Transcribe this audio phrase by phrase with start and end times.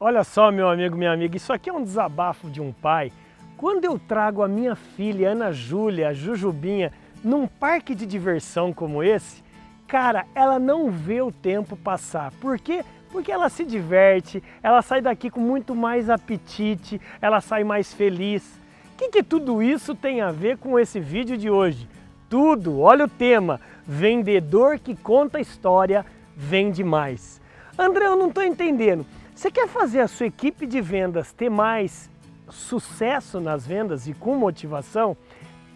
[0.00, 3.10] Olha só, meu amigo, minha amiga, isso aqui é um desabafo de um pai.
[3.56, 6.92] Quando eu trago a minha filha, Ana Júlia, a Jujubinha,
[7.24, 9.42] num parque de diversão como esse,
[9.88, 12.30] cara, ela não vê o tempo passar.
[12.40, 12.84] Por quê?
[13.10, 18.44] Porque ela se diverte, ela sai daqui com muito mais apetite, ela sai mais feliz.
[18.94, 21.88] O que, que tudo isso tem a ver com esse vídeo de hoje?
[22.30, 26.06] Tudo, olha o tema, vendedor que conta história
[26.36, 27.40] vende mais.
[27.76, 29.04] André, eu não estou entendendo.
[29.38, 32.10] Você quer fazer a sua equipe de vendas ter mais
[32.50, 35.16] sucesso nas vendas e com motivação?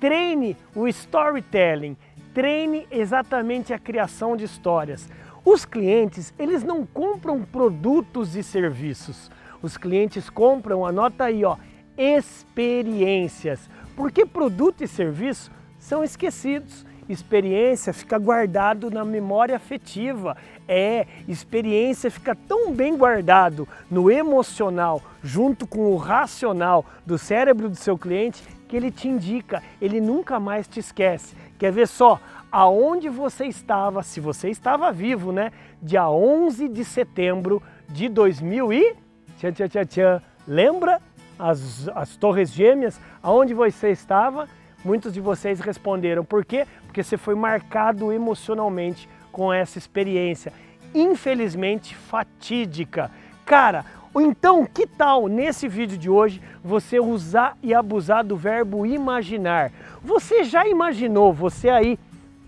[0.00, 1.96] Treine o storytelling,
[2.34, 5.08] treine exatamente a criação de histórias.
[5.44, 9.30] Os clientes, eles não compram produtos e serviços.
[9.62, 11.56] Os clientes compram, anota aí, ó,
[11.96, 13.70] experiências.
[13.94, 20.36] Porque produto e serviço são esquecidos experiência fica guardado na memória afetiva.
[20.66, 27.76] É, experiência fica tão bem guardado no emocional, junto com o racional do cérebro do
[27.76, 31.36] seu cliente, que ele te indica, ele nunca mais te esquece.
[31.58, 32.18] Quer ver só?
[32.50, 35.52] Aonde você estava, se você estava vivo, né?
[35.80, 38.96] Dia 11 de setembro de 2000 e...
[39.38, 40.22] Tchan, tchan, tchan, tchan.
[40.46, 41.00] Lembra
[41.38, 43.00] as, as torres gêmeas?
[43.22, 44.48] Aonde você estava?
[44.84, 46.66] Muitos de vocês responderam por quê?
[46.86, 50.52] Porque você foi marcado emocionalmente com essa experiência,
[50.94, 53.10] infelizmente fatídica.
[53.46, 59.72] Cara, então que tal nesse vídeo de hoje você usar e abusar do verbo imaginar?
[60.02, 61.98] Você já imaginou, você aí,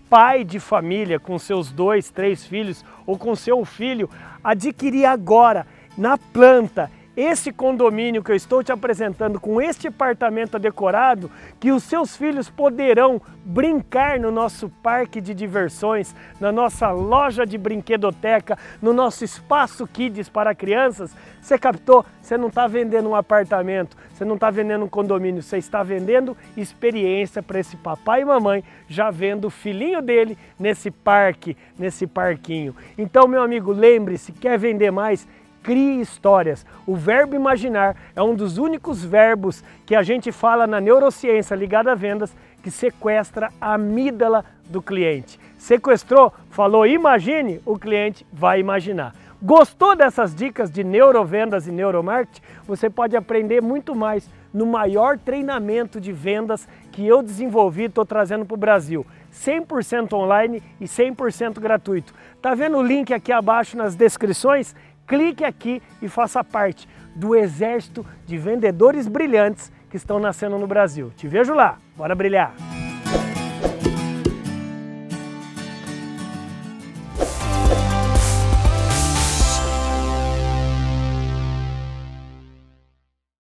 [0.09, 4.09] pai de família com seus dois, três filhos ou com seu filho,
[4.43, 5.65] adquirir agora
[5.97, 11.83] na planta esse condomínio que eu estou te apresentando com este apartamento decorado, que os
[11.83, 18.93] seus filhos poderão brincar no nosso parque de diversões, na nossa loja de brinquedoteca, no
[18.93, 22.03] nosso espaço Kids para crianças, você captou?
[22.19, 26.35] Você não está vendendo um apartamento, você não está vendendo um condomínio, você está vendendo
[26.57, 32.75] experiência para esse papai e mamãe já vendo o filhinho dele nesse parque, nesse parquinho.
[32.97, 35.27] Então, meu amigo, lembre-se, quer vender mais?
[35.65, 36.63] Crie histórias.
[36.85, 41.91] O verbo imaginar é um dos únicos verbos que a gente fala na neurociência ligada
[41.91, 42.31] a vendas
[42.61, 45.39] que sequestra a amígdala do cliente.
[45.57, 49.15] Sequestrou, falou imagine, o cliente vai imaginar.
[49.41, 52.41] Gostou dessas dicas de neurovendas e neuromarketing?
[52.67, 58.05] Você pode aprender muito mais no maior treinamento de vendas que eu desenvolvi e estou
[58.05, 59.05] trazendo para o Brasil.
[59.33, 62.13] 100% online e 100% gratuito.
[62.41, 64.73] Tá vendo o link aqui abaixo nas descrições?
[65.07, 71.11] Clique aqui e faça parte do exército de vendedores brilhantes que estão nascendo no Brasil.
[71.15, 72.64] Te vejo lá, bora brilhar!